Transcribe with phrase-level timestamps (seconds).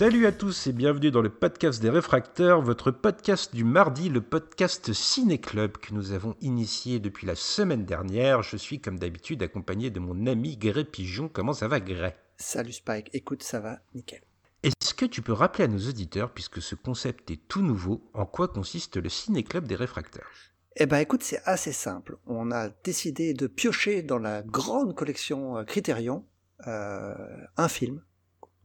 [0.00, 4.22] Salut à tous et bienvenue dans le podcast des réfracteurs, votre podcast du mardi, le
[4.22, 8.42] podcast Ciné Club que nous avons initié depuis la semaine dernière.
[8.42, 11.28] Je suis comme d'habitude accompagné de mon ami Gré Pigeon.
[11.28, 12.14] Comment ça va Gré?
[12.38, 14.22] Salut Spike, écoute, ça va, nickel.
[14.62, 18.24] Est-ce que tu peux rappeler à nos auditeurs, puisque ce concept est tout nouveau, en
[18.24, 20.30] quoi consiste le Ciné Club des réfracteurs?
[20.76, 22.16] Eh ben écoute, c'est assez simple.
[22.26, 26.24] On a décidé de piocher dans la grande collection euh, Criterion
[26.66, 27.14] euh,
[27.58, 28.00] un film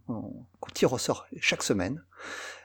[0.07, 0.97] qu'on tire au
[1.39, 2.03] chaque semaine.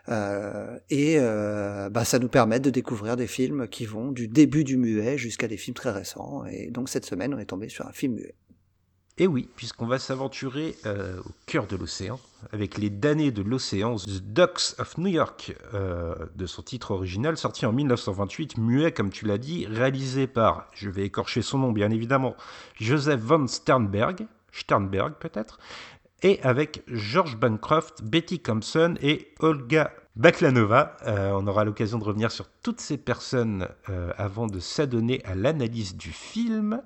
[0.08, 4.64] Euh, et euh, bah, ça nous permet de découvrir des films qui vont du début
[4.64, 6.44] du muet jusqu'à des films très récents.
[6.46, 8.34] Et donc cette semaine, on est tombé sur un film muet.
[9.20, 12.18] Et oui, puisqu'on va s'aventurer euh, au cœur de l'océan,
[12.52, 17.36] avec les damnés de l'océan, The Ducks of New York, euh, de son titre original,
[17.36, 21.70] sorti en 1928, muet comme tu l'as dit, réalisé par, je vais écorcher son nom
[21.70, 22.34] bien évidemment,
[22.80, 25.58] Joseph von Sternberg, Sternberg peut-être,
[26.22, 30.96] et avec George Bancroft, Betty Thompson et Olga Baklanova.
[31.06, 35.34] Euh, on aura l'occasion de revenir sur toutes ces personnes euh, avant de s'adonner à
[35.34, 36.82] l'analyse du film.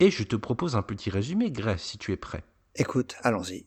[0.00, 2.42] Et je te propose un petit résumé, Grèce, si tu es prêt.
[2.74, 3.64] Écoute, allons-y.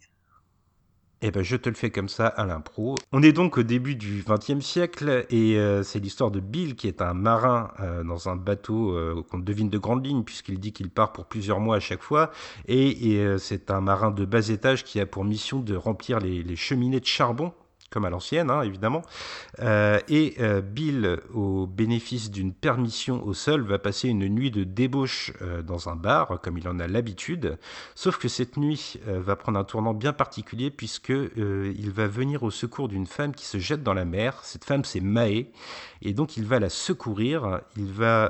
[1.21, 2.95] Eh ben, je te le fais comme ça à l'impro.
[3.11, 6.87] On est donc au début du XXe siècle et euh, c'est l'histoire de Bill qui
[6.87, 10.73] est un marin euh, dans un bateau euh, qu'on devine de grande ligne puisqu'il dit
[10.73, 12.31] qu'il part pour plusieurs mois à chaque fois
[12.67, 16.99] et, c'est un marin de bas étage qui a pour mission de remplir les cheminées
[16.99, 17.53] de charbon
[17.95, 19.03] comme à l'ancienne, hein, évidemment.
[19.61, 24.65] Euh, et euh, Bill, au bénéfice d'une permission au sol, va passer une nuit de
[24.65, 27.57] débauche euh, dans un bar, comme il en a l'habitude.
[27.95, 32.51] Sauf que cette nuit va prendre un tournant bien particulier, puisque il va venir au
[32.51, 34.41] secours d'une femme qui se jette dans la mer.
[34.43, 35.47] Cette femme, c'est Mae,
[36.01, 37.61] et donc il va la secourir.
[37.77, 38.25] Il va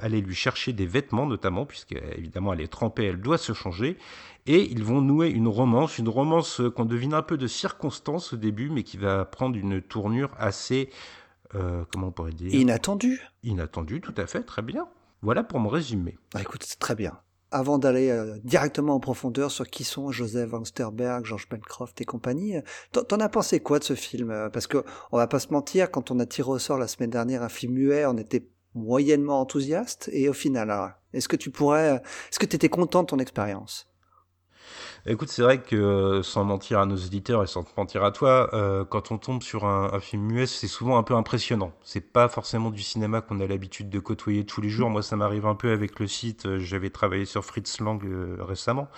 [0.00, 3.98] aller lui chercher des vêtements, notamment, puisque évidemment elle est trempée, elle doit se changer.
[4.50, 8.36] Et ils vont nouer une romance, une romance qu'on devine un peu de circonstance au
[8.38, 10.88] début, mais qui va prendre une tournure assez,
[11.54, 12.54] euh, comment on pourrait dire?
[12.54, 14.88] Inattendu Inattendue, tout à fait, très bien.
[15.20, 16.16] Voilà pour mon résumé.
[16.32, 17.18] Bah, écoute, c'est très bien.
[17.50, 22.06] Avant d'aller euh, directement en profondeur sur qui sont Joseph Van Sterberg, George Bancroft et
[22.06, 24.48] compagnie, euh, t'en as pensé quoi de ce film?
[24.50, 24.82] Parce que
[25.12, 27.50] on va pas se mentir, quand on a tiré au sort la semaine dernière un
[27.50, 30.08] film muet, on était moyennement enthousiaste.
[30.10, 33.84] Et au final, est-ce que tu pourrais, est-ce que tu étais content de ton expérience?
[35.06, 38.10] Écoute, c'est vrai que euh, sans mentir à nos éditeurs et sans te mentir à
[38.12, 41.72] toi, euh, quand on tombe sur un, film muet, c'est souvent un peu impressionnant.
[41.82, 44.90] C'est pas forcément du cinéma qu'on a l'habitude de côtoyer tous les jours.
[44.90, 46.46] Moi, ça m'arrive un peu avec le site.
[46.46, 48.02] euh, J'avais travaillé sur Fritz Lang
[48.40, 48.88] récemment.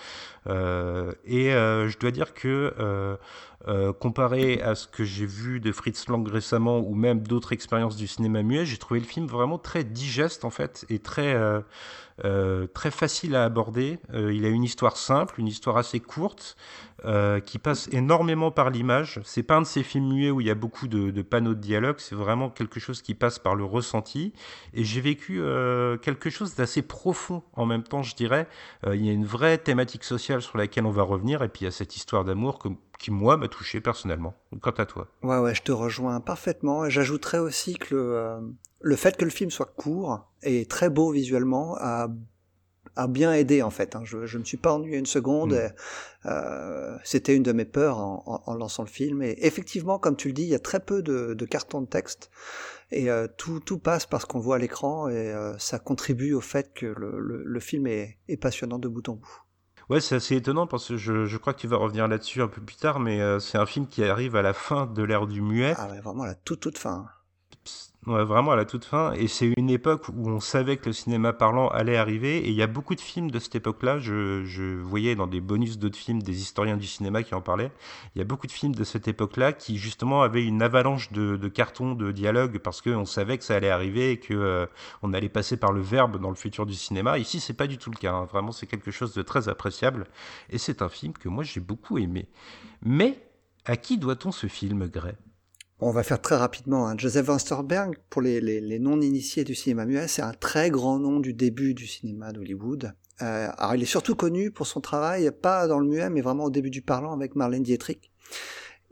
[0.47, 3.17] Et je dois dire que
[3.99, 8.07] comparé à ce que j'ai vu de Fritz Lang récemment ou même d'autres expériences du
[8.07, 11.35] cinéma muet, j'ai trouvé le film vraiment très digeste en fait et très
[12.73, 13.99] très facile à aborder.
[14.13, 16.55] Euh, il a une histoire simple, une histoire assez courte,
[17.03, 19.19] euh, qui passe énormément par l'image.
[19.23, 21.59] C'est pas un de ces films muets où il y a beaucoup de, panneaux de
[21.59, 21.95] dialogue.
[21.97, 24.33] C'est vraiment quelque chose qui passe par le ressenti.
[24.73, 28.47] Et j'ai vécu euh, quelque chose d'assez profond en même temps, je dirais.
[28.85, 31.41] Euh, il y a une vraie thématique sociale sur laquelle on va revenir.
[31.41, 32.59] Et puis il y a cette histoire d'amour
[32.99, 34.35] qui moi m'a touché personnellement.
[34.61, 35.07] Quant à toi.
[35.23, 36.87] Ouais, ouais, je te rejoins parfaitement.
[36.87, 38.39] J'ajouterais aussi que le, euh,
[38.81, 42.09] le fait que le film soit court et très beau visuellement a,
[42.95, 43.95] a bien aidé en fait.
[43.95, 44.01] hein.
[44.03, 45.53] Je, je me suis pas ennuyé une seconde.
[45.53, 46.27] Mm.
[46.27, 49.21] euh, C'était une de mes peurs en, en- en lançant le film.
[49.23, 51.87] Et effectivement, comme tu le dis, il y a très peu de, de cartons de
[51.87, 52.29] texte.
[52.91, 56.33] Et euh, tout, tout passe par ce qu'on voit à l'écran et euh, ça contribue
[56.33, 59.41] au fait que le, le, le film est, est passionnant de bout en bout.
[59.89, 62.47] Ouais, c'est assez étonnant parce que je, je crois que tu vas revenir là-dessus un
[62.47, 65.41] peu plus tard, mais c'est un film qui arrive à la fin de l'ère du
[65.41, 65.73] muet.
[65.77, 67.07] Ah ouais, vraiment la toute toute fin.
[68.07, 69.13] Ouais, vraiment à la toute fin.
[69.13, 72.37] Et c'est une époque où on savait que le cinéma parlant allait arriver.
[72.39, 73.99] Et il y a beaucoup de films de cette époque-là.
[73.99, 77.71] Je, je voyais dans des bonus d'autres films des historiens du cinéma qui en parlaient.
[78.15, 81.37] Il y a beaucoup de films de cette époque-là qui justement avaient une avalanche de,
[81.37, 84.65] de cartons, de dialogues, parce qu'on savait que ça allait arriver et que euh,
[85.03, 87.19] on allait passer par le verbe dans le futur du cinéma.
[87.19, 88.13] Ici, c'est pas du tout le cas.
[88.13, 88.25] hein.
[88.25, 90.05] Vraiment, c'est quelque chose de très appréciable.
[90.49, 92.27] Et c'est un film que moi j'ai beaucoup aimé.
[92.83, 93.19] Mais
[93.65, 95.13] à qui doit-on ce film, Gray?
[95.83, 96.87] On va faire très rapidement.
[96.87, 96.95] Hein.
[96.95, 101.33] Joseph Van Sternberg, pour les, non-initiés du cinéma muet, c'est un très grand nom du
[101.33, 102.93] début du cinéma d'Hollywood.
[103.23, 106.45] Euh, alors il est surtout connu pour son travail, pas dans le muet, mais vraiment
[106.45, 108.11] au début du parlant avec Marlène Dietrich.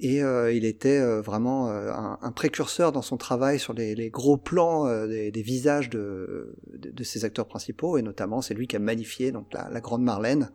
[0.01, 4.37] Et euh, il était euh, vraiment euh, un, précurseur dans son travail sur les, gros
[4.37, 8.77] plans des, des, visages de, de, de, ses acteurs principaux, et notamment c'est lui qui
[8.77, 10.51] a magnifié donc la, la, grande Marlène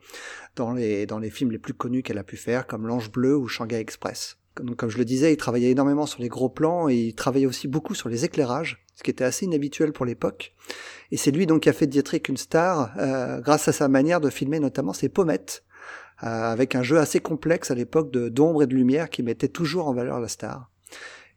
[0.56, 3.36] dans les, dans les films les plus connus qu'elle a pu faire, comme L'Ange Bleu
[3.36, 4.38] ou Shanghai Express.
[4.62, 7.46] Donc, comme je le disais, il travaillait énormément sur les gros plans et il travaillait
[7.46, 10.54] aussi beaucoup sur les éclairages, ce qui était assez inhabituel pour l'époque.
[11.10, 14.20] Et c'est lui donc qui a fait Dietrich une star euh, grâce à sa manière
[14.20, 15.64] de filmer notamment ses pommettes,
[16.22, 19.48] euh, avec un jeu assez complexe à l'époque de d'ombre et de lumière qui mettait
[19.48, 20.70] toujours en valeur la star.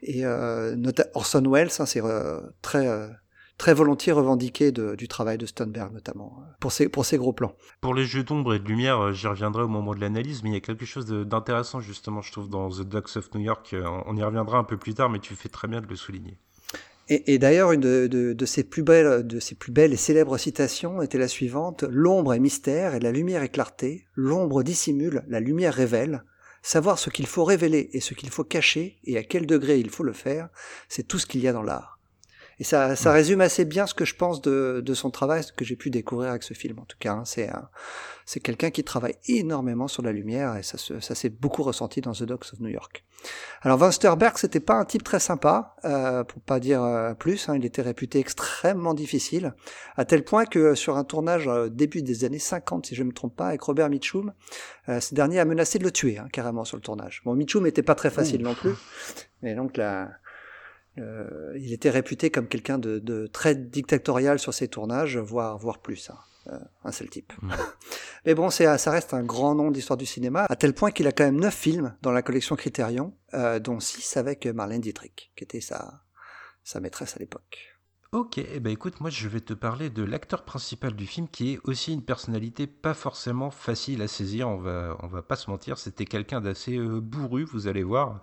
[0.02, 0.76] Et euh,
[1.16, 2.88] Orson Welles, hein, c'est euh, très
[3.58, 7.56] très volontiers revendiqué de, du travail de Stoneberg notamment pour ses pour ses gros plans.
[7.82, 10.54] Pour les jeux d'ombre et de lumière, j'y reviendrai au moment de l'analyse, mais il
[10.54, 13.76] y a quelque chose d'intéressant justement, je trouve, dans The Ducks of New York.
[14.06, 16.40] On y reviendra un peu plus tard, mais tu fais très bien de le souligner.
[17.10, 19.98] Et, et d'ailleurs, une de, de, de, ses plus belles, de ses plus belles et
[19.98, 24.06] célèbres citations était la suivante L'ombre est mystère et la lumière est clarté.
[24.16, 26.24] L'ombre dissimule, la lumière révèle.
[26.62, 29.90] Savoir ce qu'il faut révéler et ce qu'il faut cacher et à quel degré il
[29.90, 30.50] faut le faire,
[30.90, 31.97] c'est tout ce qu'il y a dans l'art.
[32.60, 35.52] Et ça, ça résume assez bien ce que je pense de, de son travail, ce
[35.52, 36.80] que j'ai pu découvrir avec ce film.
[36.80, 37.26] En tout cas, hein.
[37.26, 37.50] c'est
[38.28, 42.12] c'est quelqu'un qui travaille énormément sur la lumière et ça, ça s'est beaucoup ressenti dans
[42.12, 43.06] The Dogs of New York.
[43.62, 47.48] Alors Van Sterberg, c'était pas un type très sympa, euh, pour pas dire euh, plus.
[47.48, 49.56] Hein, il était réputé extrêmement difficile,
[49.96, 53.08] à tel point que sur un tournage euh, début des années 50, si je ne
[53.08, 54.34] me trompe pas, avec Robert Mitchum,
[54.90, 57.22] euh, ce dernier a menacé de le tuer hein, carrément sur le tournage.
[57.24, 58.74] Bon, Mitchum n'était pas très facile non plus,
[59.42, 60.10] mais donc la
[61.00, 65.80] euh, il était réputé comme quelqu'un de, de, très dictatorial sur ses tournages, voire, voire
[65.80, 66.10] plus.
[66.10, 66.18] Hein.
[66.50, 67.34] Euh, un seul type.
[67.42, 67.52] Mmh.
[68.26, 71.08] Mais bon, c'est, ça reste un grand nom d'histoire du cinéma, à tel point qu'il
[71.08, 75.32] a quand même neuf films dans la collection Criterion, euh, dont six avec Marlène Dietrich,
[75.36, 76.04] qui était sa,
[76.64, 77.74] sa maîtresse à l'époque.
[78.14, 81.54] Ok, eh ben écoute, moi je vais te parler de l'acteur principal du film qui
[81.54, 85.50] est aussi une personnalité pas forcément facile à saisir, on va, on va pas se
[85.50, 88.22] mentir, c'était quelqu'un d'assez bourru, vous allez voir.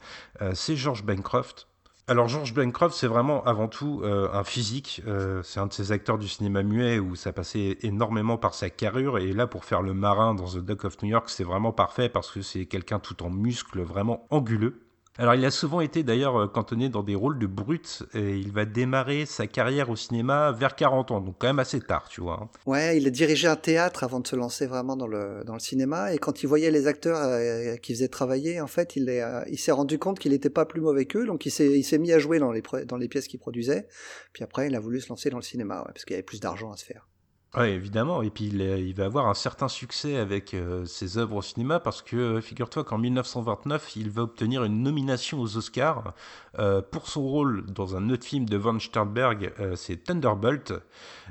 [0.54, 1.68] C'est George Bancroft,
[2.06, 5.00] alors George Bancroft, c'est vraiment avant tout euh, un physique.
[5.06, 8.68] Euh, c'est un de ces acteurs du cinéma muet où ça passait énormément par sa
[8.68, 9.16] carrure.
[9.18, 12.10] Et là, pour faire le marin dans The Duck of New York, c'est vraiment parfait
[12.10, 14.83] parce que c'est quelqu'un tout en muscles, vraiment anguleux.
[15.16, 18.50] Alors il a souvent été d'ailleurs euh, cantonné dans des rôles de brut et il
[18.50, 22.20] va démarrer sa carrière au cinéma vers 40 ans, donc quand même assez tard, tu
[22.20, 22.40] vois.
[22.42, 22.48] Hein.
[22.66, 25.60] Ouais, il a dirigé un théâtre avant de se lancer vraiment dans le, dans le
[25.60, 29.44] cinéma et quand il voyait les acteurs euh, qui faisaient travailler, en fait, il, euh,
[29.56, 32.40] s'est rendu compte qu'il n'était pas plus mauvais qu'eux, donc il s'est, mis à jouer
[32.40, 33.86] dans les, dans les pièces qu'il produisait,
[34.32, 36.40] puis après il a voulu se lancer dans le cinéma, parce qu'il y avait plus
[36.40, 37.06] d'argent à se faire.
[37.56, 38.22] Oui, évidemment.
[38.22, 42.02] Et puis il, va avoir un certain succès avec euh, ses œuvres au cinéma parce
[42.02, 46.14] que euh, figure-toi qu'en 1929, il va obtenir une nomination aux Oscars
[46.58, 50.72] euh, pour son rôle dans un autre film de Von Sternberg, c'est Thunderbolt.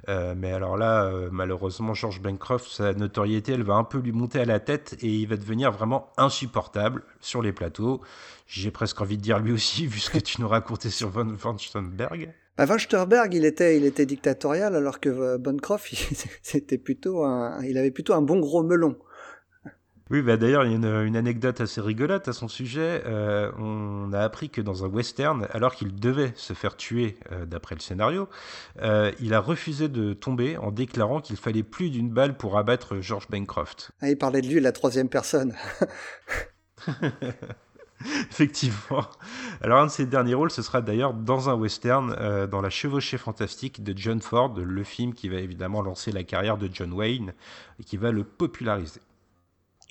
[0.08, 4.46] Mais alors là, malheureusement, George Bancroft, sa notoriété, elle va un peu lui monter à
[4.46, 8.02] la tête et il va devenir vraiment insupportable sur les plateaux.
[8.48, 11.58] J'ai presque envie de dire lui aussi, vu ce que tu nous racontais sur Von
[11.58, 12.34] Sternberg.
[12.58, 12.76] Bah, Van
[13.32, 15.94] il était, il était dictatorial, alors que euh, Bancroft,
[16.42, 18.96] c'était plutôt un, il avait plutôt un bon gros melon.
[20.10, 23.02] Oui, bah d'ailleurs, il y a une, une, anecdote assez rigolote à son sujet.
[23.06, 27.46] Euh, on a appris que dans un western, alors qu'il devait se faire tuer euh,
[27.46, 28.28] d'après le scénario,
[28.82, 33.00] euh, il a refusé de tomber en déclarant qu'il fallait plus d'une balle pour abattre
[33.00, 33.92] George Bancroft.
[34.02, 35.56] Ah, il parlait de lui, la troisième personne.
[38.32, 39.06] Effectivement.
[39.62, 42.70] Alors un de ses derniers rôles, ce sera d'ailleurs dans un western, euh, dans La
[42.70, 46.94] chevauchée fantastique de John Ford, le film qui va évidemment lancer la carrière de John
[46.94, 47.34] Wayne
[47.80, 49.02] et qui va le populariser.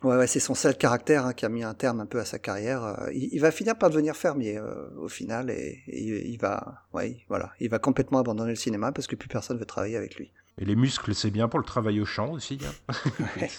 [0.02, 2.25] Ouais, ouais c'est son seul caractère hein, qui a mis un terme un peu à
[2.25, 2.84] sa carrière.
[2.84, 6.82] Euh, il, il, va finir par devenir fermier euh, au final et, et, il va,
[6.92, 10.16] ouais, voilà, il va complètement abandonner le cinéma parce que plus personne veut travailler avec
[10.16, 10.32] lui.
[10.58, 12.58] Et les muscles, c'est bien pour le travail au champ aussi.
[12.88, 12.94] Hein.
[13.40, 13.50] ouais.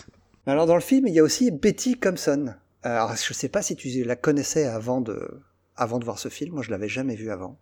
[0.46, 2.54] Alors dans le film, il y a aussi Betty Compson.
[2.84, 5.42] Alors, je sais pas si tu la connaissais avant de,
[5.76, 6.54] avant de voir ce film.
[6.54, 7.58] Moi, je l'avais jamais vu avant.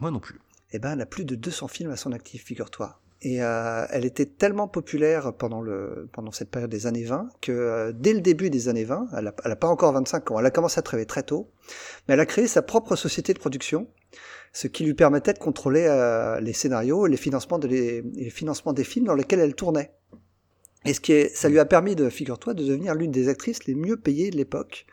[0.00, 0.40] Moi non plus.
[0.72, 3.00] Eh ben, elle a plus de 200 films à son actif, figure-toi.
[3.22, 7.50] Et euh, elle était tellement populaire pendant, le, pendant cette période des années 20 que
[7.50, 10.50] euh, dès le début des années 20, elle n'a pas encore 25 ans, elle a
[10.50, 11.50] commencé à travailler très tôt,
[12.06, 13.88] mais elle a créé sa propre société de production,
[14.52, 18.30] ce qui lui permettait de contrôler euh, les scénarios et les financements, de les, les
[18.30, 19.92] financements des films dans lesquels elle tournait.
[20.84, 23.64] Et ce qui est, ça lui a permis de, figure-toi, de devenir l'une des actrices
[23.64, 24.86] les mieux payées de l'époque.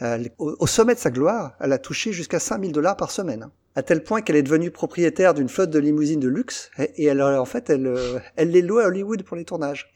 [0.00, 3.48] Euh, au, au, sommet de sa gloire, elle a touché jusqu'à 5000 dollars par semaine.
[3.76, 7.20] À tel point qu'elle est devenue propriétaire d'une flotte de limousines de luxe, et, elle,
[7.20, 9.92] en fait, elle, euh, elle les loue à Hollywood pour les tournages.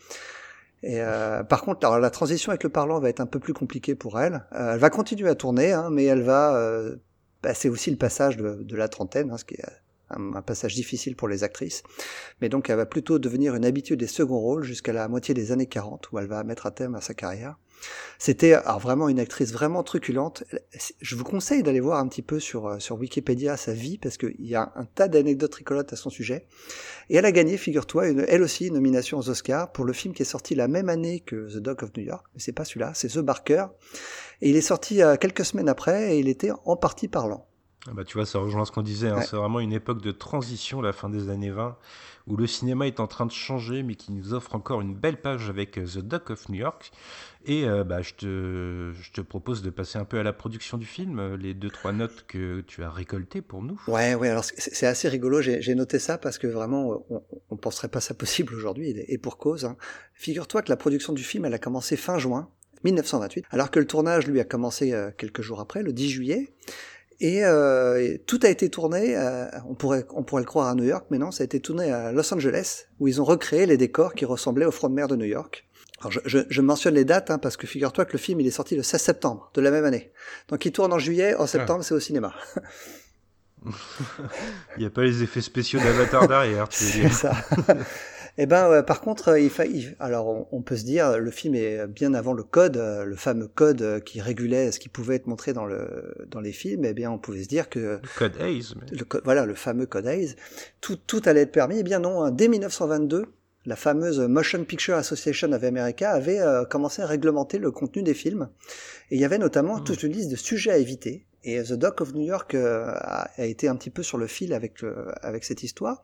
[0.83, 3.53] Et euh, par contre, alors, la transition avec le parlant va être un peu plus
[3.53, 4.45] compliquée pour elle.
[4.53, 6.97] Euh, elle va continuer à tourner, hein, mais elle va, euh,
[7.43, 9.65] bah, c'est aussi le passage de, de la trentaine, hein, ce qui est
[10.11, 11.83] un, un, passage difficile pour les actrices.
[12.41, 15.53] Mais donc elle va plutôt devenir une habitude des seconds rôles jusqu'à la moitié des
[15.53, 17.57] années 40, où elle va mettre à terme à sa carrière.
[18.19, 20.45] C'était vraiment une actrice vraiment truculente.
[21.01, 24.17] Je vous conseille d'aller voir un petit peu sur euh, sur Wikipédia sa vie parce
[24.17, 26.47] qu'il y a un tas d'anecdotes rigolotes à son sujet.
[27.11, 30.23] Et elle a gagné, figure-toi, elle aussi une nomination aux Oscars pour le film qui
[30.23, 32.93] est sorti la même année que The Dog of New York, mais c'est pas celui-là,
[32.95, 33.67] c'est The Barker.
[34.41, 37.48] Et il est sorti euh, quelques semaines après et il était en partie parlant.
[37.89, 39.23] Ah bah, tu vois, ça rejoint ce qu'on disait, hein.
[39.23, 41.77] c'est vraiment une époque de transition, la fin des années 20,
[42.27, 45.21] où le cinéma est en train de changer, mais qui nous offre encore une belle
[45.21, 46.93] page avec euh, The Duck of New York.
[47.47, 50.77] Et euh, bah, je, te, je te propose de passer un peu à la production
[50.77, 53.81] du film, euh, les deux, trois notes que tu as récoltées pour nous.
[53.89, 57.89] Ouais, ouais, alors c'est assez rigolo, j'ai noté ça parce que vraiment, on ne penserait
[57.89, 59.65] pas ça possible aujourd'hui, et pour cause.
[59.65, 59.77] Hein.
[60.13, 62.51] Figure-toi que la production du film, elle a commencé fin juin
[62.85, 66.53] 1928, alors que le tournage, lui, a commencé quelques jours après, le 10 juillet.
[67.21, 70.85] Et, euh, tout a été tourné, euh, on, pourrait, on pourrait le croire à New
[70.85, 73.77] York, mais non, ça a été tourné à Los Angeles, où ils ont recréé les
[73.77, 75.67] décors qui ressemblaient au front de mer de New York.
[76.01, 78.47] Alors je, je, je mentionne les dates, hein, parce que figure-toi que le film il
[78.47, 80.13] est sorti le 16 septembre de la même année.
[80.49, 82.33] Donc il tourne en juillet, en septembre c'est au cinéma.
[84.77, 87.13] il n'y a pas les effets spéciaux d'Avatar derrière, tu veux dire.
[87.13, 87.35] C'est ça.
[88.41, 89.65] Eh ben, par contre, il, fa...
[89.99, 93.49] alors on, peut se dire, le film est bien avant le code, euh, le fameux
[93.49, 96.85] code euh, qui régulait ce qui pouvait être montré dans le dans les films.
[96.85, 100.07] Eh bien, on pouvait se dire que le code Hayes, le voilà, le fameux code
[100.07, 100.37] Hayes,
[100.81, 101.81] tout tout allait être permis.
[101.81, 102.31] Eh bien non, hein.
[102.31, 103.27] dès 1922,
[103.67, 108.15] la fameuse Motion Picture Association of America avait euh, commencé à réglementer le contenu des
[108.15, 108.49] films.
[109.11, 109.85] Et il y avait notamment hmm.
[109.85, 111.27] toute une liste de sujets à éviter.
[111.45, 114.53] Et The Doc of New York euh, a, été un petit peu sur le fil
[114.53, 114.83] avec
[115.23, 116.03] avec cette histoire,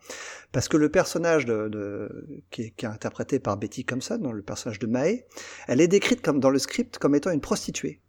[0.53, 5.25] parce que le personnage de, qui, est, interprété par Betty Thompson, le personnage de Mae,
[5.67, 8.00] elle est décrite comme dans le script comme étant une prostituée.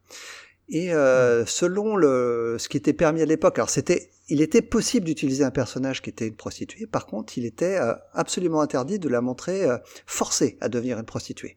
[0.67, 5.05] Et euh, selon le, ce qui était permis à l'époque, alors c'était, il était possible
[5.05, 6.87] d'utiliser un personnage qui était une prostituée.
[6.87, 9.67] Par contre, il était euh, absolument interdit de la montrer
[10.07, 11.55] forcée à devenir une prostituée.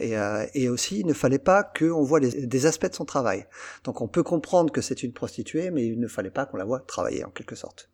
[0.00, 3.04] Et, euh, et, aussi, il ne fallait pas qu'on voit les, des aspects de son
[3.04, 3.46] travail.
[3.84, 6.64] Donc on peut comprendre que c'est une prostituée, mais il ne fallait pas qu'on la
[6.64, 7.90] voit travailler en quelque sorte.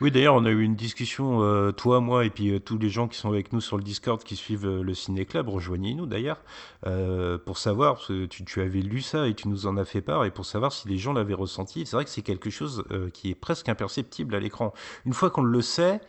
[0.00, 2.88] Oui, d'ailleurs, on a eu une discussion, euh, toi, moi, et puis euh, tous les
[2.88, 6.42] gens qui sont avec nous sur le Discord, qui suivent le Ciné Club, rejoignez-nous d'ailleurs,
[7.44, 10.00] pour savoir, parce que tu, tu, avais lu ça et tu nous en as fait
[10.00, 11.86] part, et pour savoir si les gens l'avaient ressenti.
[11.86, 14.72] C'est vrai que c'est quelque chose qui est presque imperceptible à l'écran.
[15.06, 16.00] Une fois qu'on le sait,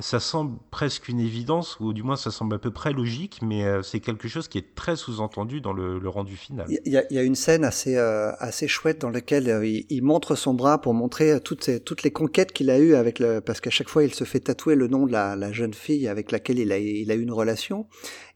[0.00, 3.64] ça semble presque une évidence, ou du moins ça semble à peu près logique, mais
[3.64, 6.66] euh, c'est quelque chose qui est très sous-entendu dans le, rendu final.
[6.68, 10.54] Il y, a, une scène assez, euh, assez chouette dans laquelle euh, il, montre son
[10.54, 13.88] bras pour montrer toutes, toutes les conquêtes qu'il a eues avec le, parce qu'à chaque
[13.88, 16.78] fois il se fait tatouer le nom de la, jeune fille avec laquelle il a,
[16.78, 17.86] il a eu une relation.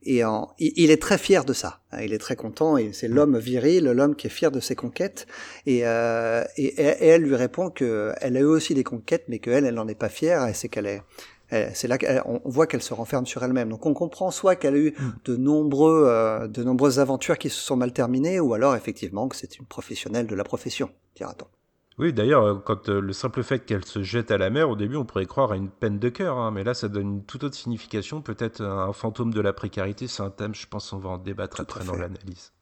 [0.05, 1.81] Et en, il, est très fier de ça.
[1.93, 2.77] Hein, il est très content.
[2.77, 5.27] Et c'est l'homme viril, l'homme qui est fier de ses conquêtes.
[5.67, 9.75] Et, et, elle lui répond que elle a eu aussi des conquêtes, mais qu'elle, elle
[9.75, 10.47] n'en est pas fière.
[10.47, 11.03] Et c'est qu'elle est,
[11.75, 13.69] c'est là qu'on voit qu'elle se renferme sur elle-même.
[13.69, 15.13] Donc on comprend soit qu'elle a eu mm.
[15.25, 19.37] de nombreux, euh, de nombreuses aventures qui se sont mal terminées, ou alors effectivement que
[19.37, 21.47] c'est une professionnelle de la profession, dira-t-on.
[21.99, 24.77] Oui, d'ailleurs, euh, quand euh, le simple fait qu'elle se jette à la mer, au
[24.77, 27.25] début, on pourrait croire à une peine de cœur, hein, mais là, ça donne une
[27.25, 30.09] toute autre signification, peut-être un fantôme de la précarité.
[30.09, 32.53] C'est un thème, je pense, on va en débattre après dans l'analyse.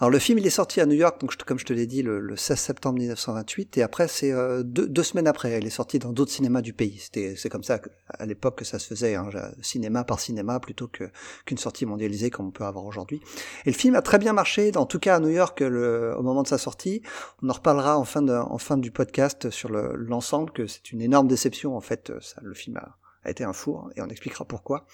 [0.00, 2.02] Alors le film il est sorti à New York, donc comme je te l'ai dit,
[2.02, 6.10] le, 16 septembre 1928, et après c'est euh, deux, semaines après, il est sorti dans
[6.10, 6.96] d'autres cinémas du pays.
[6.98, 7.78] C'était c'est comme ça
[8.08, 9.28] à l'époque que ça se faisait, hein,
[9.60, 11.04] cinéma par cinéma plutôt que
[11.44, 13.20] qu'une sortie mondialisée comme on peut avoir aujourd'hui.
[13.66, 16.44] Et le film a très bien marché, en tout cas à New York au moment
[16.44, 17.02] de sa sortie.
[17.42, 21.02] On en reparlera en fin de, en fin du podcast sur l'ensemble que c'est une
[21.02, 22.10] énorme déception en fait.
[22.22, 24.86] Ça, le film a a été un four, et on expliquera pourquoi.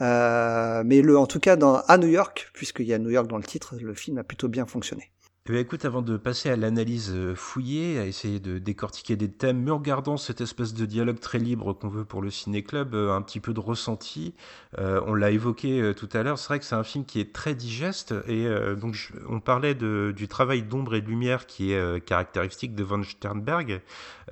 [0.00, 3.26] Euh, mais le, en tout cas, dans, à New York, puisqu'il y a New York
[3.26, 5.10] dans le titre, le film a plutôt bien fonctionné.
[5.48, 9.30] Eh bien, écoute, avant de passer à l'analyse euh, fouillée, à essayer de décortiquer des
[9.30, 12.94] thèmes, mais en gardant cette espèce de dialogue très libre qu'on veut pour le ciné-club,
[12.94, 14.34] euh, un petit peu de ressenti,
[14.78, 17.32] euh, on l'a évoqué tout à l'heure, c'est vrai que c'est un film qui est
[17.32, 18.46] très digeste, et
[18.78, 23.80] donc on parlait du travail d'ombre et de lumière qui est caractéristique de Von Sternberg.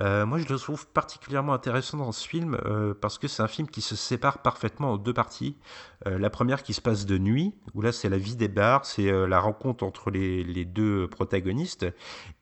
[0.00, 2.58] moi, je le trouve particulièrement intéressant dans ce film,
[3.00, 5.56] parce que c'est un film qui se sépare parfaitement en deux parties.
[6.04, 9.10] la première qui se passe de nuit, où là c'est la vie des bars, c'est
[9.26, 11.86] la rencontre entre les deux protagoniste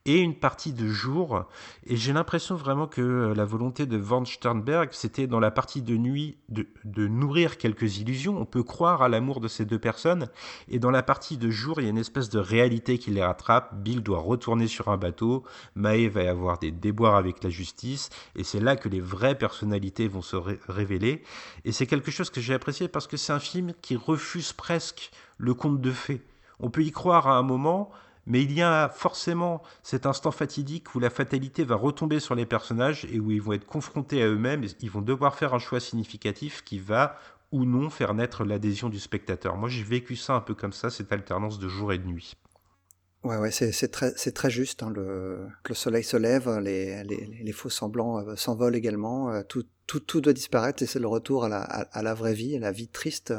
[0.05, 1.45] et une partie de jour.
[1.85, 5.81] Et j'ai l'impression vraiment que euh, la volonté de Van Sternberg, c'était dans la partie
[5.81, 6.67] de nuit de,
[7.07, 8.37] nourrir quelques illusions.
[8.37, 10.29] On peut croire à l'amour de ces deux personnes.
[10.67, 13.23] Et dans la partie de jour, il y a une espèce de réalité qui les
[13.23, 13.75] rattrape.
[13.75, 15.43] Bill doit retourner sur un bateau.
[15.75, 18.09] Mae va y avoir des déboires avec la justice.
[18.35, 20.35] Et c'est là que les vraies personnalités vont se
[20.67, 21.23] révéler.
[21.63, 25.11] Et c'est quelque chose que j'ai apprécié parce que c'est un film qui refuse presque
[25.37, 26.21] le conte de fées.
[26.59, 27.91] On peut y croire à un moment,
[28.25, 32.45] mais il y a forcément cet instant fatidique où la fatalité va retomber sur les
[32.45, 35.79] personnages et où ils vont être confrontés à eux-mêmes, ils vont devoir faire un choix
[35.79, 37.17] significatif qui va
[37.51, 39.55] ou non faire naître l'adhésion du spectateur.
[39.55, 42.35] Moi, j'ai vécu ça un peu comme ça, cette alternance de jour et de nuit.
[43.23, 44.83] Ouais, ouais, c'est très, très juste.
[44.83, 49.31] Hein, le, le soleil se lève, les, faux semblants euh, s'envolent également.
[49.31, 52.35] Euh, tout, tout, tout doit disparaître et c'est le retour à la, à, la vraie
[52.35, 53.33] vie, à la vie triste.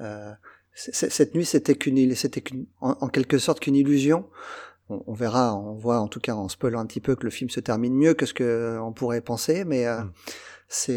[0.00, 0.32] Euh,
[0.76, 2.44] cette nuit, c'était qu'une, c'était
[2.80, 4.28] en, en, quelque sorte qu'une illusion.
[4.90, 7.30] On, on, verra, on voit en tout cas en spoilant un petit peu que le
[7.30, 10.12] film se termine mieux que ce que on pourrait penser, mais euh, mm.
[10.68, 10.96] c'est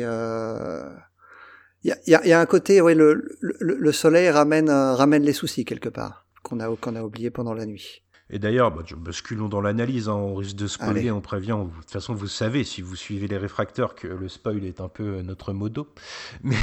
[1.83, 4.69] il y, a, y, a, y, a, un côté, ouais, le, le, le soleil ramène
[4.69, 8.03] ramène les soucis quelque part qu'on a qu'on a oublié pendant la nuit.
[8.31, 11.57] Et d'ailleurs, bah, basculons dans l'analyse, hein, on risque de spoiler, on prévient.
[11.65, 14.87] de toute façon, vous savez, si vous suivez les réfracteurs, que le spoil est un
[14.87, 15.87] peu euh, notre modo.
[16.43, 16.55] Mais,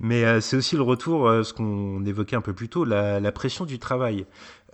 [0.00, 3.20] mais euh, c'est aussi le retour, euh, ce qu'on évoquait un peu plus tôt, la,
[3.20, 4.26] la pression du travail.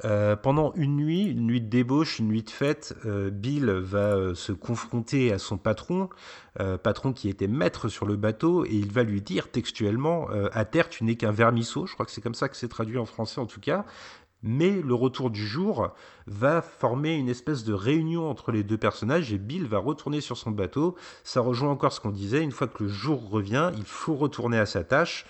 [0.05, 2.95] Euh, pendant une nuit, une nuit de débauche, une nuit de fête,
[3.33, 6.11] Bill va se confronter à son patron,
[6.83, 10.91] patron qui était maître sur le bateau, et il va lui dire textuellement À terre,
[10.91, 11.87] tu n'es qu'un vermisseau.
[11.87, 13.87] Je crois que c'est comme ça que c'est traduit en français en tout cas
[14.43, 15.93] mais le retour du jour
[16.27, 20.37] va former une espèce de réunion entre les deux personnages et Bill va retourner sur
[20.37, 20.97] son bateau.
[21.25, 24.59] Ça rejoint encore ce qu'on disait, une fois que le jour revient, il faut retourner
[24.59, 25.27] à sa tâche.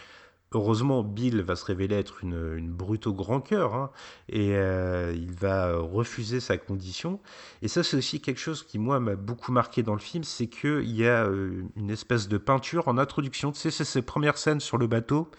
[0.56, 3.90] Heureusement, Bill va se révéler être une, une brute au grand cœur hein,
[4.30, 7.20] et euh, il va refuser sa condition.
[7.60, 10.46] Et ça, c'est aussi quelque chose qui, moi, m'a beaucoup marqué dans le film c'est
[10.46, 13.52] qu'il y a euh, une espèce de peinture en introduction.
[13.52, 15.30] Tu sais, c'est ces premières scènes sur le bateau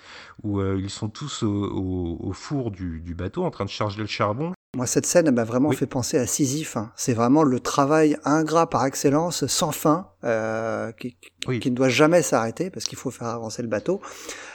[0.43, 4.53] où euh, ils sont tous au, four du, bateau en train de charger le charbon.
[4.75, 6.77] Moi, cette scène m'a vraiment fait penser à Sisyphe.
[6.77, 6.91] Hein.
[6.95, 11.17] C'est vraiment le travail ingrat par excellence, sans fin, euh, qui,
[11.59, 14.01] qui, ne doit jamais s'arrêter parce qu'il faut faire avancer le bateau.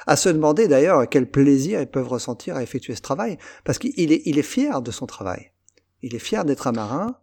[0.07, 4.13] À se demander d'ailleurs quel plaisir ils peuvent ressentir à effectuer ce travail, parce qu'il
[4.13, 5.51] est, il est fier de son travail.
[6.03, 7.17] Il est fier d'être un marin,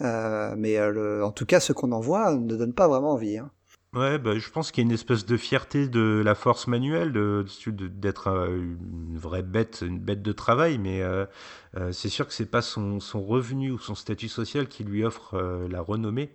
[0.00, 3.12] euh, mais euh, le, en tout cas, ce qu'on en voit ne donne pas vraiment
[3.12, 3.38] envie.
[3.38, 3.50] Hein.
[3.96, 7.12] Ouais, bah, je pense qu'il y a une espèce de fierté de la force manuelle,
[7.12, 11.24] d'être de, une vraie bête, une bête de travail, mais euh,
[11.76, 15.04] euh, c'est sûr que c'est pas son, son, revenu ou son statut social qui lui
[15.04, 16.30] offre euh, la renommée.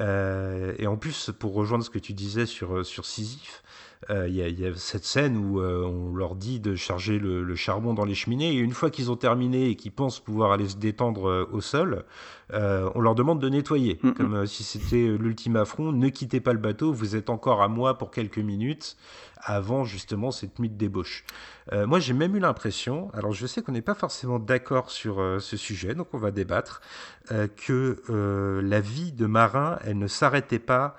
[0.00, 3.62] Euh, et en plus, pour rejoindre ce que tu disais sur, sur Sisyphe,
[4.08, 7.92] il y, y, a cette scène où on leur dit de charger le, le, charbon
[7.92, 10.78] dans les cheminées, et une fois qu'ils ont terminé et qu'ils pensent pouvoir aller se
[10.78, 12.06] détendre au sol,
[12.50, 14.14] on leur demande de nettoyer, mm -hmm.
[14.14, 17.98] comme si c'était l'ultime affront, ne quittez pas le bateau, vous êtes encore à moi
[17.98, 18.96] pour quelques minutes,
[19.42, 21.24] avant justement cette nuit de débauche.
[21.72, 25.20] Euh, moi, j'ai même eu l'impression, alors je sais qu'on n'est pas forcément d'accord sur
[25.20, 26.80] euh, ce sujet, donc on va débattre,
[27.30, 28.02] euh, que
[28.62, 30.96] la vie de marin, elle ne s'arrêtait pas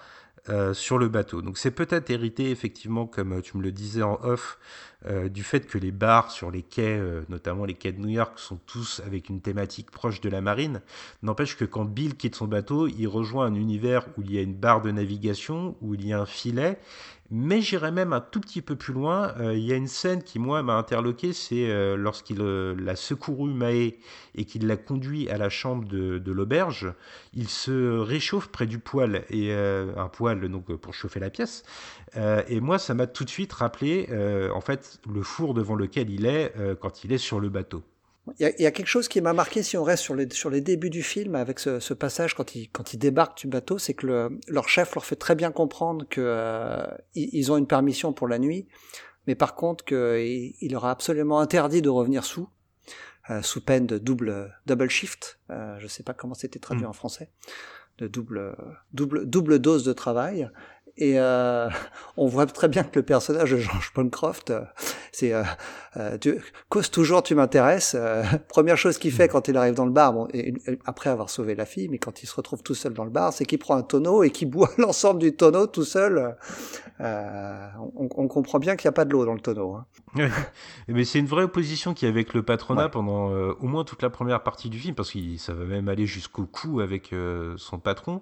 [0.74, 1.44] sur le bateau.
[1.44, 4.58] Donc c'est peut-être hérité effectivement, comme tu me le disais en off,
[5.30, 7.00] du fait que les bars sur les quais,
[7.30, 10.82] notamment les quais de New York, sont tous avec une thématique proche de la marine.
[11.22, 14.42] N'empêche que quand Bill quitte son bateau, il rejoint un univers où il y a
[14.42, 16.80] une barre de navigation, où il y a un filet,
[17.32, 19.34] mais j'irai même un tout petit peu plus loin.
[19.40, 22.98] Euh, il y a une scène qui, moi, m'a interloqué, c'est euh, lorsqu'il euh, l'a
[22.98, 23.98] secouru Maé
[24.36, 26.94] et qu'il l'a conduit à la chambre de, de l'auberge.
[27.34, 31.64] Il se réchauffe près du poêle, et un poêle donc pour chauffer la pièce.
[32.16, 34.08] et moi, ça m'a tout de suite rappelé,
[34.54, 37.84] en fait, le four devant lequel il est quand il est sur le bateau.
[38.38, 40.16] Il y, a, il y, a, quelque chose qui m'a marqué si on reste sur
[40.16, 43.40] les, sur les débuts du film avec ce, ce passage quand ils, quand ils débarquent
[43.40, 47.52] du bateau, c'est que le, leur chef leur fait très bien comprendre que euh, ils
[47.52, 48.68] ont une permission pour la nuit,
[49.26, 52.48] mais par contre qu'il il leur a absolument interdit de revenir sous,
[53.32, 55.40] euh, sous peine de double double shift.
[55.50, 56.90] Euh, je sais pas comment c'était traduit mmh.
[56.90, 57.32] en français,
[57.98, 58.56] de double
[58.94, 60.48] double double dose de travail.
[60.98, 61.70] Et euh,
[62.18, 64.62] on voit très bien que le personnage de George Bancroft, euh,
[65.12, 67.96] c'est euh, tu cause toujours tu m'intéresses.
[68.50, 69.32] Première chose qu'il fait mm.
[69.32, 71.98] quand il arrive dans le bar, bon, et, et, après avoir sauvé la fille, mais
[71.98, 74.30] quand il se retrouve tout seul dans le bar, c'est qu'il prend un tonneau et
[74.30, 76.36] qu'il boit l'ensemble du tonneau tout seul.
[77.00, 79.74] On, on, comprend bien qu'il n'y a pas de l'eau dans le tonneau.
[79.74, 80.30] Hein.
[80.88, 82.90] mais c'est une vraie opposition qu'il y a avec le patronat ouais.
[82.92, 86.06] pendant au moins toute la première partie du film, parce que ça va même aller
[86.06, 87.12] jusqu'au cou avec
[87.58, 88.22] son patron.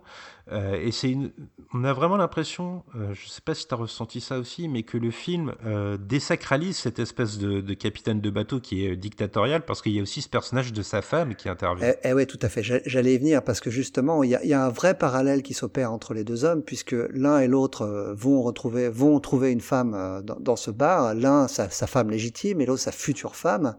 [0.49, 1.31] et c'est une...
[1.73, 2.58] on a vraiment l'impression,
[2.93, 5.53] je ne sais pas si tu as ressenti ça aussi, mais que le film
[5.99, 10.21] désacralise cette espèce de capitaine de bateau qui est dictatorial parce qu'il y a aussi
[10.21, 11.87] ce personnage de sa femme qui intervient.
[11.87, 12.63] Eh, eh oui, tout à fait.
[12.63, 16.13] J'allais y venir parce que justement, il y a, un vrai parallèle qui s'opère entre
[16.13, 20.21] les deux hommes puisque l'un et l'autre euh, vont retrouver, vont trouver une femme euh,
[20.21, 21.15] dans, ce bar.
[21.15, 23.75] L'un sa, sa, femme légitime et l'autre sa future femme.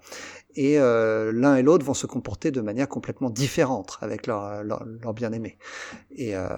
[0.57, 5.59] Et euh, l'un et l'autre vont se comporter de manière complètement différente avec leur, bien-aimé.
[6.11, 6.49] Et, euh,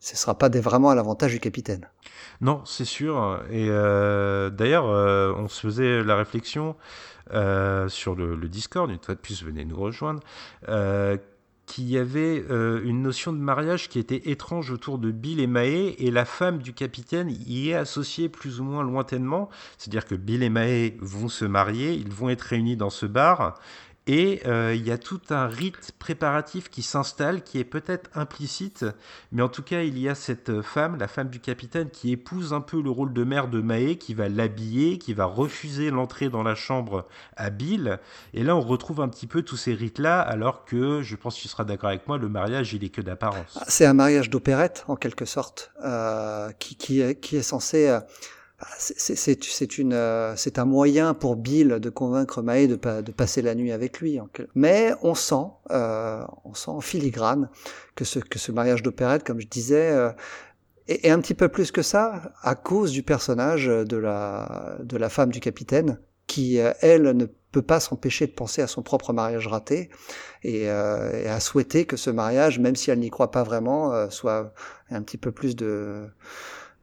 [0.00, 1.86] ce ne sera pas vraiment à l'avantage du capitaine.
[2.40, 3.42] Non, c'est sûr.
[3.50, 6.74] Et euh, d'ailleurs, euh, on se faisait la réflexion
[7.32, 10.22] euh, sur le, le, Discord, une fois de plus, venez nous rejoindre.
[11.66, 15.94] qu'il y avait une notion de mariage qui était étrange autour de Bill et Mae,
[15.98, 19.50] et la femme du capitaine y est associée plus ou moins lointainement.
[19.78, 23.54] C'est-à-dire que Bill et Mae vont se marier, ils vont être réunis dans ce bar,
[24.10, 28.84] et euh, il y a tout un rite préparatif qui s'installe, qui est peut-être implicite,
[29.30, 32.52] mais en tout cas, il y a cette femme, la femme du capitaine, qui épouse
[32.52, 36.28] un peu le rôle de mère de Mae, qui va l'habiller, qui va refuser l'entrée
[36.28, 38.00] dans la chambre à Bill.
[38.34, 41.42] Et là, on retrouve un petit peu tous ces rites-là, alors que, je pense que
[41.42, 43.60] tu seras d'accord avec moi, le mariage, il est que d'apparence.
[43.68, 47.86] C'est un mariage d'opérette, en quelque sorte, euh, qui, qui, est, censé...
[47.86, 48.06] Euh ah,
[48.78, 53.54] c'est une, euh, c'est un moyen pour Bill de convaincre Mae de, de passer la
[53.54, 54.18] nuit avec lui.
[54.54, 57.48] Mais on sent, euh, on sent en filigrane
[57.94, 60.10] que ce, que ce mariage d'opérette, comme je disais, euh,
[60.88, 65.08] est, un petit peu plus que ça à cause du personnage de la, de la
[65.08, 69.48] femme du capitaine, qui elle ne peut pas s'empêcher de penser à son propre mariage
[69.48, 69.90] raté
[70.44, 74.52] et, et, à souhaiter que ce mariage, même si elle n'y croit pas vraiment, soit
[74.90, 76.06] un petit peu plus de,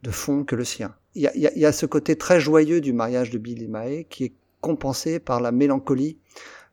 [0.04, 3.40] de fond que le sien il y, a, ce côté très joyeux du mariage de
[3.40, 6.20] Bill et Mae qui est compensé par la mélancolie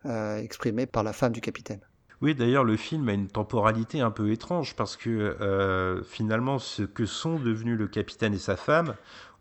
[0.05, 1.81] euh, exprimée par la femme du capitaine.
[2.21, 6.83] Oui, d'ailleurs, le film a une temporalité un peu étrange parce que euh, finalement, ce
[6.83, 8.95] que sont devenus le capitaine et sa femme,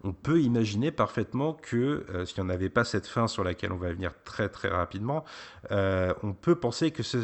[0.05, 3.77] on peut imaginer parfaitement que, euh, si on n'avait pas cette fin sur laquelle on
[3.77, 5.25] va venir très très rapidement,
[5.69, 7.17] on peut penser que ce,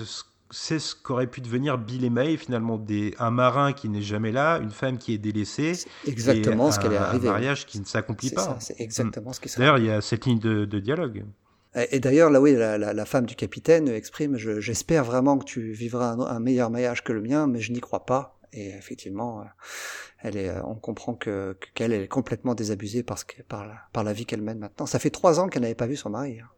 [0.51, 4.31] c'est ce qu'aurait pu devenir Bill et May, finalement, des, un marin qui n'est jamais
[4.31, 5.73] là, une femme qui est délaissée.
[6.07, 7.27] exactement ce qu'elle est arrivée.
[7.27, 8.57] Un mariage qui ne s'accomplit pas.
[8.59, 11.25] C'est exactement ce qui D'ailleurs, il y a cette ligne de, dialogue.
[11.91, 16.39] Et, d'ailleurs, là, oui, la, femme du capitaine exprime J'espère vraiment que tu vivras un,
[16.39, 18.39] meilleur mariage que le mien, mais je n'y crois pas.
[18.51, 19.43] Et effectivement,
[20.17, 24.11] elle est, on comprend que qu'elle est complètement désabusée parce que, par, la, par la
[24.11, 24.87] vie qu'elle mène maintenant.
[24.87, 26.39] Ça fait trois ans qu'elle n'avait pas vu son mari.
[26.39, 26.49] Hein.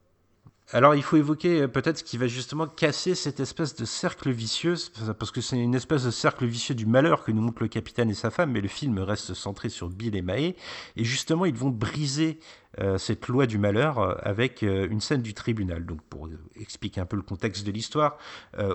[0.74, 4.32] Alors il faut évoquer euh, peut-être ce qui va justement casser cette espèce de cercle
[4.32, 4.76] vicieux,
[5.20, 8.10] parce que c'est une espèce de cercle vicieux du malheur que nous montre le capitaine
[8.10, 10.56] et sa femme, mais le film reste centré sur Bill et Mae,
[10.96, 12.40] et justement ils vont briser
[12.80, 15.86] euh, cette loi du malheur euh, avec une scène du tribunal.
[15.86, 18.18] Donc pour expliquer un peu le contexte de l'histoire,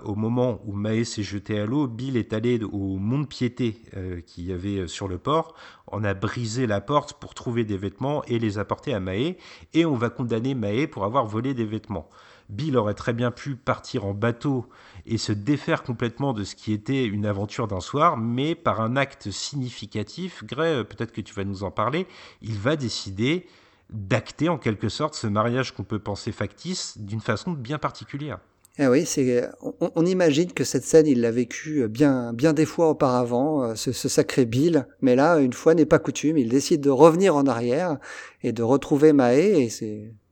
[0.04, 3.80] au moment où Maë s'est jeté à l'eau, Bill est allé au mont-piété
[4.26, 5.54] qu'il y avait sur le port.
[5.88, 9.36] On a brisé la porte pour trouver des vêtements et les apporter à Maë,
[9.74, 12.08] et on va condamner Maë pour avoir volé des vêtements.
[12.48, 14.66] Bill aurait très bien pu partir en bateau
[15.04, 18.96] et se défaire complètement de ce qui était une aventure d'un soir, mais par un
[18.96, 22.06] acte significatif, Gray, peut-être que tu vas nous en parler,
[22.42, 23.46] il va décider
[23.90, 28.38] d'acter en quelque sorte ce mariage qu'on peut penser factice d'une façon bien particulière.
[28.78, 29.48] Eh oui, c'est,
[29.80, 33.90] on, imagine que cette scène, il l'a vécue bien, bien des fois auparavant, euh, ce,
[33.90, 34.86] ce, sacré Bill.
[35.00, 37.98] Mais là, une fois n'est pas coutume, il décide de revenir en arrière
[38.42, 39.62] et de retrouver Maë.
[39.62, 39.70] Et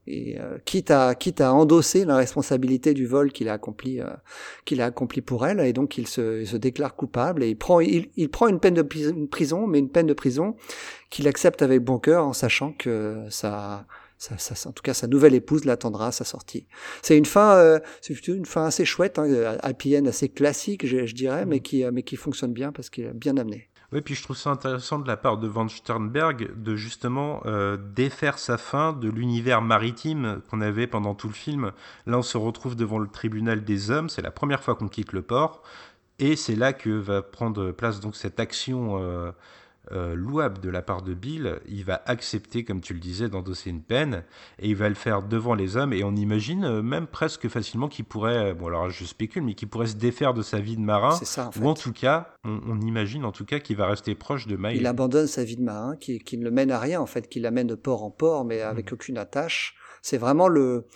[0.07, 4.11] et euh, quitte à quitte à endosser la responsabilité du vol qu'il a accompli euh,
[4.65, 7.81] qu'il a accompli pour elle et donc il se, se déclare coupable et il prend
[7.81, 10.57] il, il, prend une peine de prison mais une peine de prison
[11.11, 13.87] qu'il accepte avec bon cœur en sachant que ça
[14.39, 16.67] ça, ça, en tout cas, sa nouvelle épouse l'attendra à sa sortie.
[17.03, 21.07] C'est une fin, euh, c'est une fin assez chouette, hein, happy end assez classique, je,
[21.07, 21.63] je dirais, mais mmh.
[21.63, 23.69] qui, mais qui fonctionne bien parce qu'il est bien amené.
[23.95, 27.77] Oui, puis je trouve ça intéressant de la part de Van Sternberg de justement euh,
[27.77, 31.71] défaire sa fin de l'univers maritime qu'on avait pendant tout le film.
[32.07, 35.13] Là, on se retrouve devant le tribunal des hommes, c'est la première fois qu'on quitte
[35.13, 35.63] le port,
[36.19, 39.31] et c'est là que va prendre place donc cette action euh,
[39.93, 43.71] euh, louable de la part de Bill, il va accepter, comme tu le disais, d'endosser
[43.71, 44.25] une peine,
[44.59, 47.89] et il va le faire devant les hommes, et on imagine euh, même presque facilement
[47.89, 50.77] qu'il pourrait, euh, bon alors je spécule, mais qu'il pourrait se défaire de sa vie
[50.77, 51.19] de marin,
[51.61, 54.77] ou en tout cas, on, imagine en tout cas qu'il va rester proche de Maï.
[54.77, 57.29] Il abandonne sa vie de marin, qui, qui, ne le mène à rien en fait,
[57.29, 58.95] qui l'amène de port en port, mais avec mmh.
[58.95, 59.77] aucune attache.
[60.03, 60.87] C'est vraiment le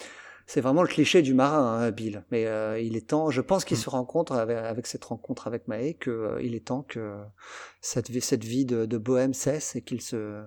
[0.49, 2.25] c'est vraiment le cliché du marin, hein, Bill.
[2.31, 3.81] Mais euh, il est temps, je pense qu'il mm.
[3.81, 7.19] se rencontre avec, cette rencontre avec Mae, qu'il euh, il est temps que
[7.83, 10.43] cette, cette vie de, de bohème cesse et qu'il se,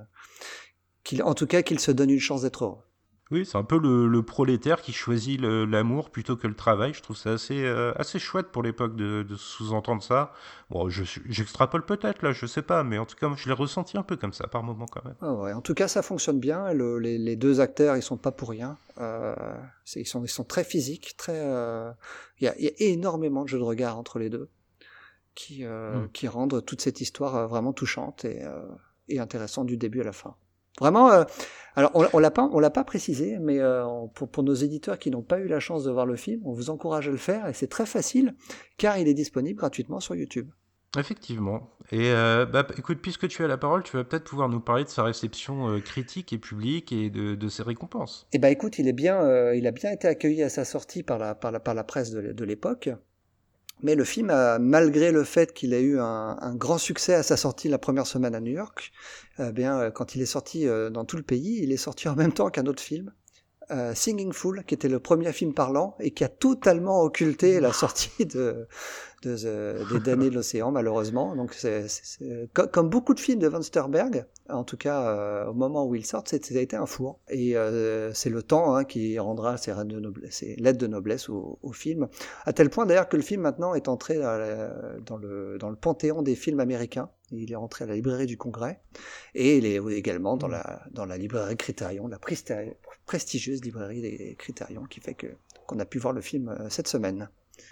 [1.03, 2.83] qu'il, en tout cas, qu'il se donne une chance d'être heureux.
[3.31, 6.93] Oui, c'est un peu le, prolétaire qui choisit l'amour plutôt que le travail.
[6.93, 10.33] Je trouve ça assez, euh, assez chouette pour l'époque de, sous-entendre ça.
[10.69, 14.03] Bon, j'extrapole peut-être là, je sais pas, mais en tout cas, je l'ai ressenti un
[14.03, 15.15] peu comme ça par moment quand même.
[15.21, 16.73] Ah ouais, en tout cas, ça fonctionne bien.
[16.73, 18.77] les, deux acteurs, ils sont pas pour rien.
[18.99, 19.33] Euh,
[19.95, 21.39] ils, sont, ils sont très physiques, très.
[21.39, 21.89] Euh,
[22.39, 24.49] il y, a, y, a, énormément de jeux de regard entre les deux
[25.35, 26.09] qui, mm.
[26.11, 28.41] qui rendent toute cette histoire vraiment touchante et,
[29.07, 30.35] et intéressante du début à la fin.
[30.81, 31.23] Vraiment, euh,
[31.75, 34.97] alors on, on l'a pas, on l'a pas précisé, mais euh, pour, pour, nos éditeurs
[34.97, 37.17] qui n'ont pas eu la chance de voir le film, on vous encourage à le
[37.17, 38.33] faire et c'est très facile
[38.77, 40.49] car il est disponible gratuitement sur YouTube.
[40.97, 41.69] Effectivement.
[41.91, 44.83] Et euh, bah, écoute, puisque tu as la parole, tu vas peut-être pouvoir nous parler
[44.83, 48.27] de sa réception critique et publique et de, de ses récompenses.
[48.33, 51.19] Eh ben écoute, il est bien, il a bien été accueilli à sa sortie par
[51.19, 52.89] la, par la, par la presse de, de l'époque.
[53.83, 57.23] Mais le film, a, malgré le fait qu'il ait eu un, un, grand succès à
[57.23, 58.91] sa sortie la première semaine à New York,
[59.39, 62.33] eh bien, quand il est sorti dans tout le pays, il est sorti en même
[62.33, 63.11] temps qu'un autre film
[63.71, 67.71] euh, Singing Fool, qui était le premier film parlant et qui a totalement occulté la
[67.71, 68.67] sortie de,
[69.21, 71.35] de, de des damnés de l'océan, malheureusement.
[71.35, 71.85] Donc, c'est,
[72.53, 76.05] comme beaucoup de films de Van Sterberg, en tout cas euh, au moment où ils
[76.05, 77.19] sortent, ça a été un four.
[77.29, 81.59] Et euh, c'est le temps hein, qui rendra ses, de noblesse, lettres de noblesse au,
[81.61, 82.07] au, film,
[82.45, 86.21] à tel point d'ailleurs que le film maintenant est entré dans le, dans le panthéon
[86.21, 87.09] des films américains.
[87.31, 88.81] Il est rentré à la librairie du Congrès
[89.35, 92.19] et il est également dans la, dans la librairie Critérion, la
[93.05, 95.27] prestigieuse librairie des Critérions, qui fait que
[95.71, 97.29] qu'on a pu voir le film euh, cette semaine.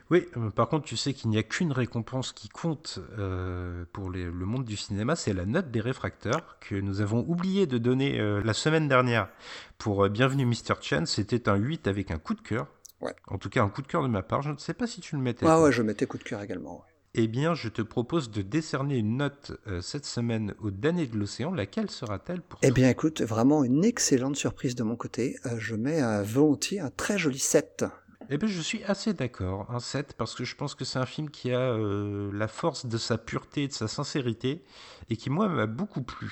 [0.09, 4.11] Oui, euh, par contre, tu sais qu'il n'y a qu'une récompense qui compte euh, pour
[4.11, 7.77] les, le monde du cinéma, c'est la note des réfracteurs que nous avons oublié de
[7.77, 9.29] donner euh, la semaine dernière
[9.77, 10.75] pour euh, Bienvenue Mr.
[10.81, 11.05] Chen.
[11.05, 12.67] C'était un 8 avec un coup de cœur.
[13.01, 13.13] Ouais.
[13.27, 14.41] En tout cas, un coup de cœur de ma part.
[14.41, 15.45] Je ne sais pas si tu le mettais.
[15.47, 16.77] Ah ouais, je mettais coup de cœur également.
[16.79, 16.89] Ouais.
[17.15, 21.17] Eh bien, je te propose de décerner une note euh, cette semaine aux damnés de
[21.17, 21.51] l'océan.
[21.51, 25.35] Laquelle sera-t-elle pour Eh bien, écoute, vraiment une excellente surprise de mon côté.
[25.45, 27.85] Euh, je mets volontiers un très joli 7.
[28.31, 31.07] Eh bien, je suis assez d'accord, un 7, parce que je pense que c'est un
[31.07, 34.63] film qui a euh, la force de sa pureté et de sa sincérité,
[35.09, 36.31] et qui, moi, m'a beaucoup plu.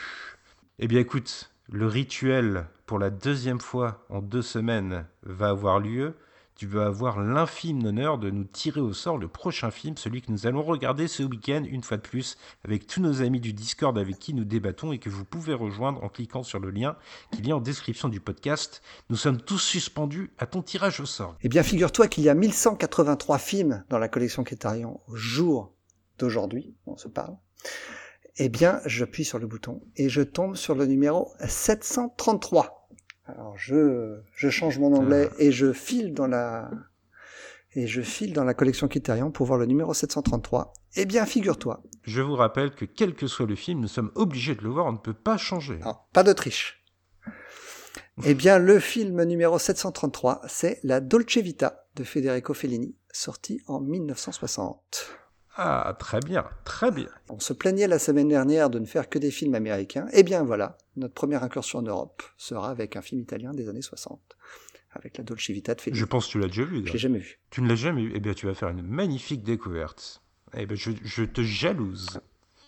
[0.77, 6.13] Eh bien, écoute, le rituel, pour la deuxième fois en deux semaines, va avoir lieu.
[6.57, 10.31] Tu vas avoir l'infime honneur de nous tirer au sort le prochain film, celui que
[10.31, 13.95] nous allons regarder ce week-end, une fois de plus, avec tous nos amis du Discord
[13.95, 16.95] avec qui nous débattons et que vous pouvez rejoindre en cliquant sur le lien
[17.31, 18.81] qu'il y a en description du podcast.
[19.11, 21.37] Nous sommes tous suspendus à ton tirage au sort.
[21.43, 25.75] Eh bien, figure-toi qu'il y a 1183 films dans la collection Criterion au jour
[26.17, 27.37] d'aujourd'hui, on se parle.
[28.37, 32.76] Eh bien, j'appuie sur le bouton et je tombe sur le numéro 733.
[33.27, 36.69] Alors je, je change mon anglais et je file dans la
[37.75, 40.73] et je file dans la collection Criterion pour voir le numéro 733.
[40.95, 41.83] Eh bien, figure-toi.
[42.03, 44.87] Je vous rappelle que quel que soit le film, nous sommes obligés de le voir,
[44.87, 45.77] on ne peut pas changer.
[45.79, 46.83] Non, pas de triche.
[48.23, 53.79] eh bien, le film numéro 733, c'est La Dolce Vita de Federico Fellini, sorti en
[53.79, 55.11] 1960.
[55.59, 57.09] Ah, très bien, très bien.
[57.29, 60.07] On se plaignait la semaine dernière de ne faire que des films américains.
[60.13, 63.81] Eh bien voilà, notre première incursion en Europe sera avec un film italien des années
[63.81, 64.19] 60,
[64.91, 65.99] avec la Dolce Vita de Fellini.
[65.99, 66.85] Je pense que tu l'as déjà vu.
[66.85, 67.39] Je l'ai jamais vu.
[67.49, 68.11] Tu ne l'as jamais vu?
[68.13, 70.21] Eh bien, tu vas faire une magnifique découverte.
[70.53, 72.19] Eh bien, je, je te jalouse.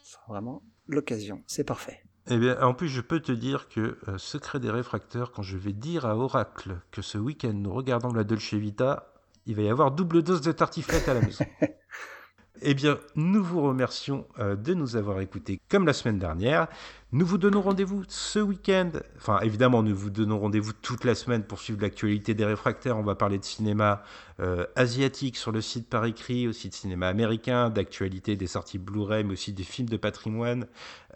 [0.04, 1.43] C'est vraiment l'occasion.
[1.45, 2.02] C'est parfait.
[2.32, 5.58] Eh bien, en plus, je peux te dire que, euh, secret des réfracteurs, quand je
[5.58, 9.13] vais dire à Oracle que ce week-end nous regardons la Dolce Vita,
[9.45, 11.45] il va y avoir double dose de tartiflette à la maison.
[12.62, 16.67] Eh bien, nous vous remercions euh, de nous avoir écoutés comme la semaine dernière.
[17.13, 18.91] Nous vous donnons rendez-vous ce week-end.
[19.17, 22.98] Enfin, évidemment, nous vous donnons rendez-vous toute la semaine pour suivre l'actualité des réfractaires.
[22.98, 24.04] On va parler de cinéma
[24.41, 29.24] euh, asiatique sur le site par écrit, aussi de cinéma américain, d'actualité des sorties Blu-ray,
[29.24, 30.67] mais aussi des films de patrimoine.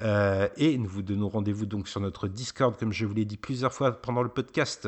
[0.01, 3.37] Euh, et nous vous donnons rendez-vous donc sur notre Discord, comme je vous l'ai dit
[3.37, 4.87] plusieurs fois pendant le podcast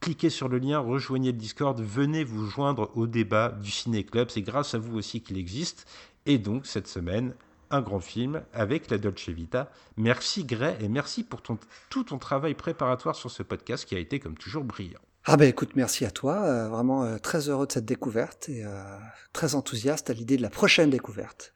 [0.00, 4.30] cliquez sur le lien, rejoignez le Discord, venez vous joindre au débat du Ciné Club.
[4.30, 5.86] C'est grâce à vous aussi qu'il existe.
[6.26, 7.34] Et donc, cette semaine,
[7.70, 9.70] un grand film avec la Dolce Vita.
[9.96, 11.58] Merci Gray et merci pour ton,
[11.90, 15.00] tout ton travail préparatoire sur ce podcast qui a été comme toujours brillant.
[15.24, 16.44] Ah ben écoute, merci à toi.
[16.44, 18.96] Euh, vraiment euh, très heureux de cette découverte et euh,
[19.32, 21.52] très enthousiaste à l'idée de la prochaine découverte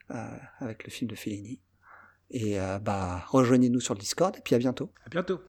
[0.59, 1.61] avec le film de Fellini.
[2.33, 4.93] Et bah rejoignez-nous sur le Discord et puis à bientôt.
[5.05, 5.41] À bientôt.